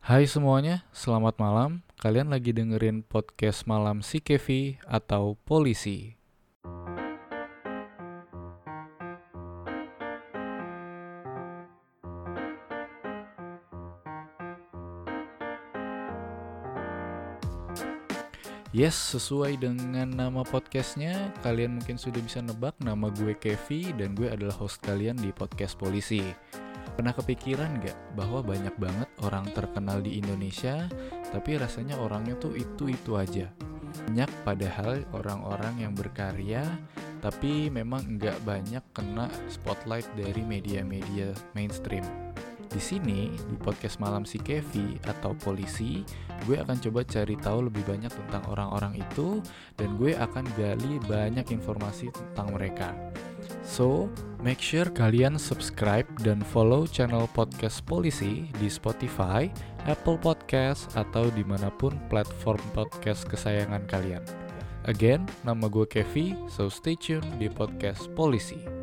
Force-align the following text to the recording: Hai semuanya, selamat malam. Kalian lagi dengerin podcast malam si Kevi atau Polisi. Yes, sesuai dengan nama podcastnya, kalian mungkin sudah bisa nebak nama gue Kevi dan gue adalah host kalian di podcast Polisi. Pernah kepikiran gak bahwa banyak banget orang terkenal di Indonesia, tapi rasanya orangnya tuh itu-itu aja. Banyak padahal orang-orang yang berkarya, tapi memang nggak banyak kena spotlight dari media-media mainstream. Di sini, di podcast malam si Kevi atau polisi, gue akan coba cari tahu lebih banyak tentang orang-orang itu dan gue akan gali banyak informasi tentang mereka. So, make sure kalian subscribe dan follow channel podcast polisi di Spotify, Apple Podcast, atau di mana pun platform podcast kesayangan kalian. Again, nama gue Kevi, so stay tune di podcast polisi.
Hai 0.00 0.24
semuanya, 0.24 0.88
selamat 0.96 1.36
malam. 1.36 1.84
Kalian 2.00 2.32
lagi 2.32 2.56
dengerin 2.56 3.04
podcast 3.04 3.68
malam 3.68 4.00
si 4.00 4.24
Kevi 4.24 4.80
atau 4.88 5.36
Polisi. 5.44 6.16
Yes, 18.72 18.96
sesuai 18.96 19.60
dengan 19.60 20.08
nama 20.16 20.40
podcastnya, 20.48 21.28
kalian 21.44 21.76
mungkin 21.76 22.00
sudah 22.00 22.24
bisa 22.24 22.40
nebak 22.40 22.72
nama 22.80 23.12
gue 23.12 23.36
Kevi 23.36 23.92
dan 23.92 24.16
gue 24.16 24.32
adalah 24.32 24.56
host 24.56 24.80
kalian 24.80 25.20
di 25.20 25.28
podcast 25.28 25.76
Polisi. 25.76 26.24
Pernah 27.00 27.16
kepikiran 27.16 27.80
gak 27.80 27.96
bahwa 28.12 28.44
banyak 28.44 28.76
banget 28.76 29.08
orang 29.24 29.48
terkenal 29.56 30.04
di 30.04 30.20
Indonesia, 30.20 30.84
tapi 31.32 31.56
rasanya 31.56 31.96
orangnya 31.96 32.36
tuh 32.36 32.52
itu-itu 32.52 33.16
aja. 33.16 33.48
Banyak 34.04 34.28
padahal 34.44 35.08
orang-orang 35.16 35.80
yang 35.80 35.96
berkarya, 35.96 36.60
tapi 37.24 37.72
memang 37.72 38.20
nggak 38.20 38.44
banyak 38.44 38.84
kena 38.92 39.32
spotlight 39.48 40.04
dari 40.12 40.44
media-media 40.44 41.32
mainstream. 41.56 42.04
Di 42.68 42.76
sini, 42.76 43.32
di 43.32 43.56
podcast 43.56 43.96
malam 43.96 44.28
si 44.28 44.36
Kevi 44.36 45.00
atau 45.08 45.32
polisi, 45.40 46.04
gue 46.44 46.60
akan 46.60 46.84
coba 46.84 47.00
cari 47.08 47.32
tahu 47.40 47.72
lebih 47.72 47.80
banyak 47.88 48.12
tentang 48.12 48.44
orang-orang 48.52 49.00
itu 49.00 49.40
dan 49.80 49.96
gue 49.96 50.12
akan 50.20 50.44
gali 50.52 51.00
banyak 51.08 51.48
informasi 51.48 52.12
tentang 52.12 52.52
mereka. 52.52 52.92
So, 53.60 54.08
make 54.40 54.58
sure 54.64 54.88
kalian 54.88 55.36
subscribe 55.36 56.08
dan 56.24 56.40
follow 56.40 56.88
channel 56.88 57.28
podcast 57.36 57.84
polisi 57.84 58.48
di 58.56 58.72
Spotify, 58.72 59.52
Apple 59.84 60.16
Podcast, 60.16 60.96
atau 60.96 61.28
di 61.32 61.44
mana 61.44 61.68
pun 61.68 61.96
platform 62.08 62.60
podcast 62.72 63.28
kesayangan 63.28 63.84
kalian. 63.84 64.24
Again, 64.88 65.28
nama 65.44 65.68
gue 65.68 65.84
Kevi, 65.84 66.32
so 66.48 66.72
stay 66.72 66.96
tune 66.96 67.24
di 67.36 67.52
podcast 67.52 68.08
polisi. 68.16 68.79